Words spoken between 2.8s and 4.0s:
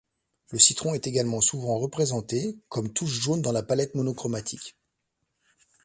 touche jaune dans la palette